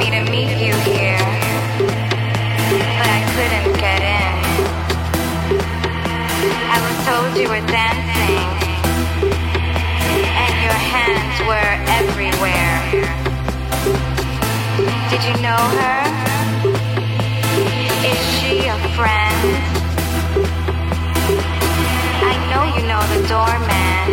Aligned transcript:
me 0.00 0.08
to 0.08 0.30
meet 0.30 0.56
you 0.56 0.72
here, 0.88 1.20
but 2.98 3.08
I 3.18 3.20
couldn't 3.36 3.72
get 3.84 4.00
in. 4.00 4.34
I 6.74 6.78
was 6.86 6.96
told 7.04 7.36
you 7.36 7.48
were 7.52 7.64
dancing, 7.68 8.48
and 10.40 10.54
your 10.64 10.78
hands 10.94 11.36
were 11.50 11.72
everywhere. 12.00 12.80
Did 15.10 15.22
you 15.28 15.36
know 15.44 15.62
her? 15.80 16.00
Is 18.10 18.20
she 18.40 18.68
a 18.72 18.78
friend? 18.96 19.48
I 22.24 22.34
know 22.50 22.64
you 22.74 22.82
know 22.88 23.02
the 23.12 23.20
doorman. 23.28 24.06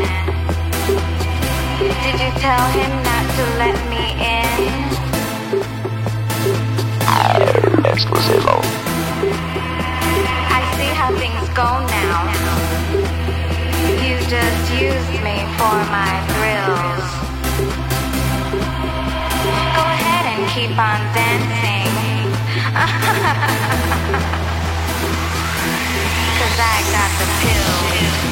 Did 2.04 2.18
you 2.20 2.32
tell 2.42 2.66
him 2.76 2.92
not 3.08 3.26
to 3.38 3.44
let 3.62 3.78
me 3.90 4.04
in? 4.36 4.37
Exclusivo. 8.28 8.60
I 10.52 10.60
see 10.76 10.92
how 10.92 11.16
things 11.16 11.48
go 11.56 11.80
now. 11.88 12.28
You 14.04 14.20
just 14.28 14.68
used 14.74 15.16
me 15.24 15.48
for 15.56 15.80
my 15.88 16.12
thrills. 16.36 17.08
Go 19.76 19.84
ahead 19.96 20.26
and 20.28 20.44
keep 20.52 20.76
on 20.78 21.00
dancing. 21.16 21.88
Cause 26.38 26.60
I 26.60 26.84
got 26.92 27.12
the 27.20 27.26
pills. 27.42 28.27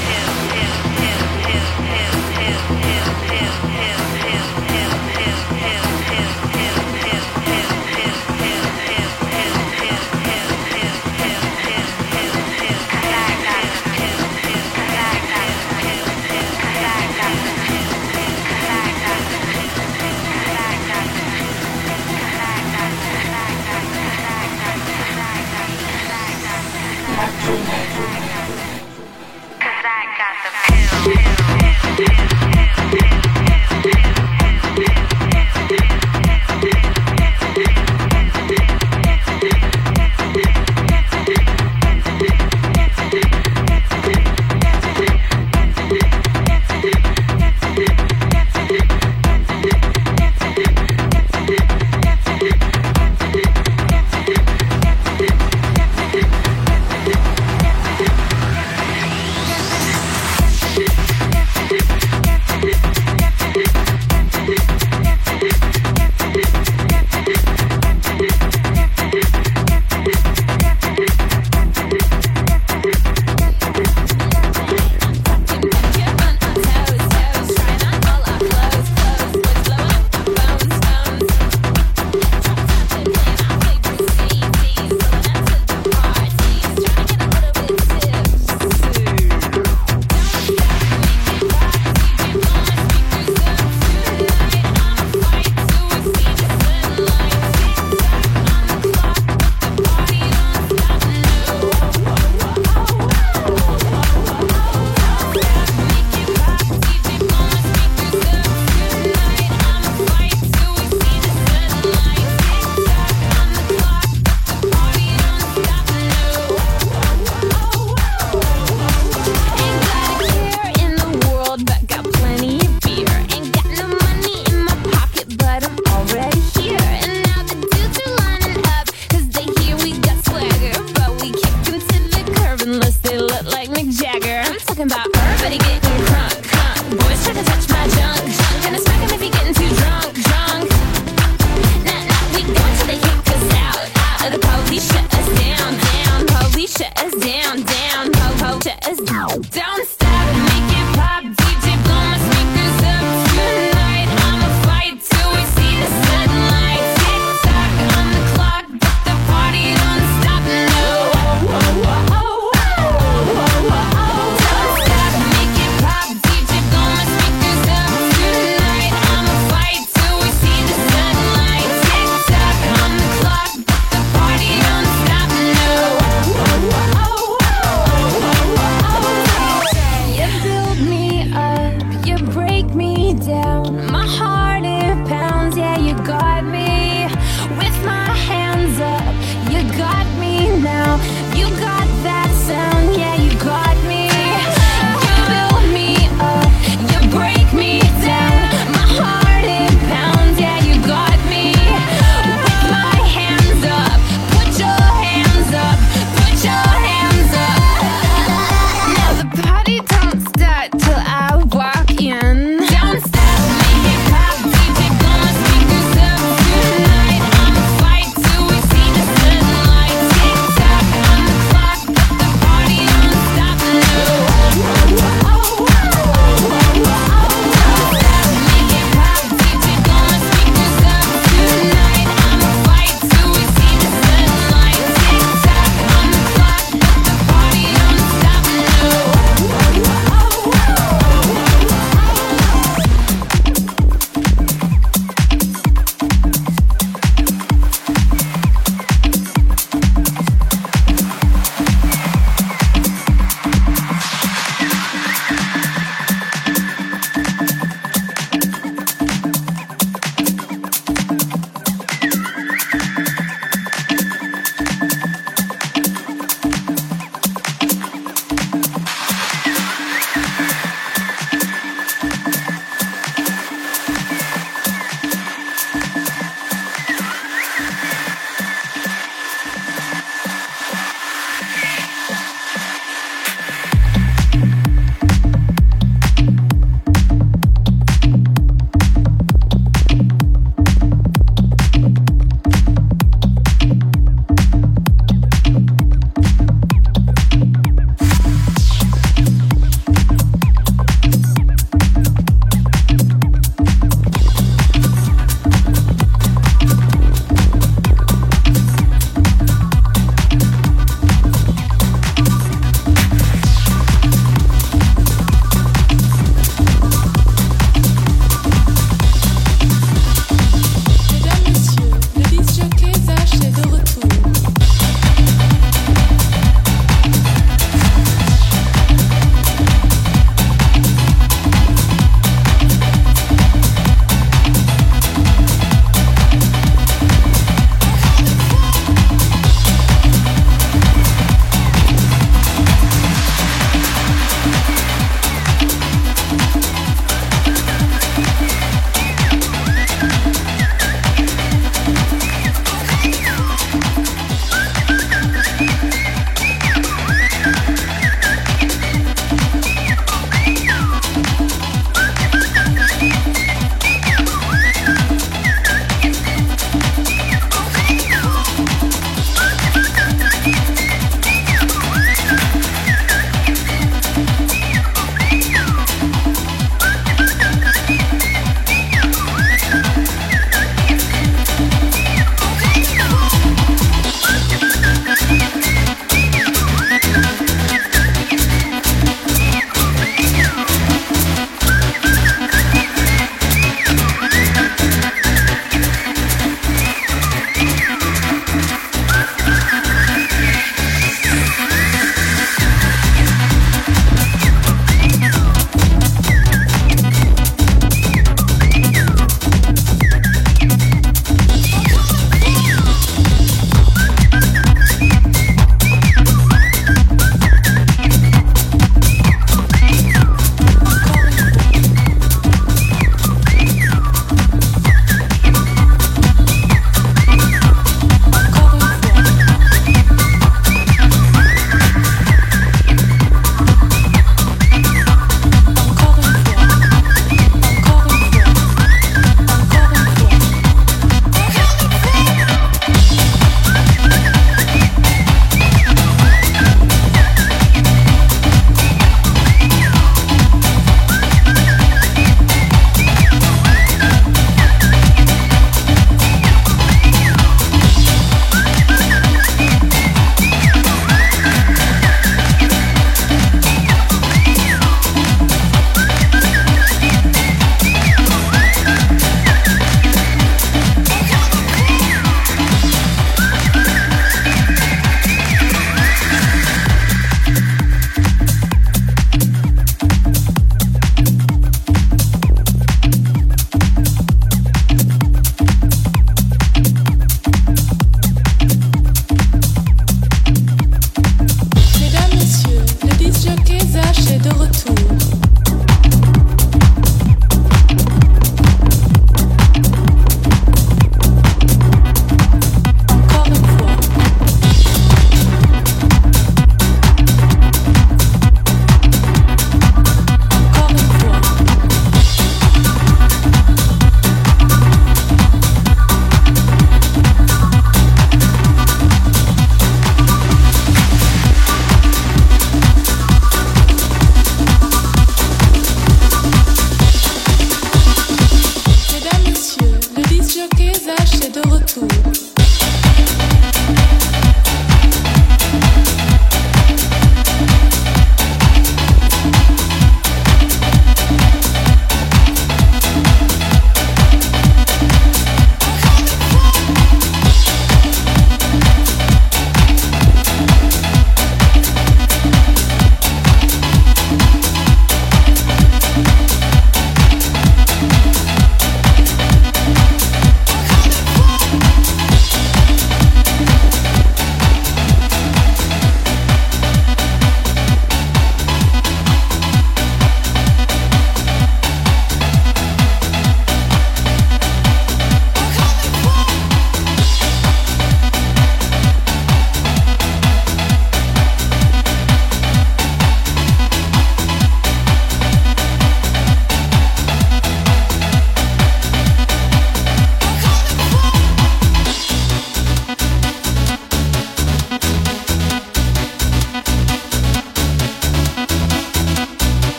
downstairs. 149.66 150.05